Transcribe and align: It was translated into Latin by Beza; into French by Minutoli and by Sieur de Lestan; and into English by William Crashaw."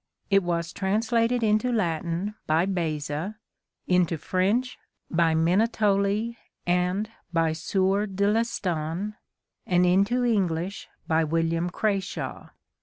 It 0.31 0.41
was 0.41 0.73
translated 0.73 1.43
into 1.43 1.71
Latin 1.71 2.33
by 2.47 2.65
Beza; 2.65 3.37
into 3.85 4.17
French 4.17 4.79
by 5.11 5.35
Minutoli 5.35 6.37
and 6.65 7.07
by 7.31 7.53
Sieur 7.53 8.07
de 8.07 8.25
Lestan; 8.25 9.13
and 9.67 9.85
into 9.85 10.23
English 10.25 10.87
by 11.07 11.23
William 11.23 11.69
Crashaw." 11.69 12.49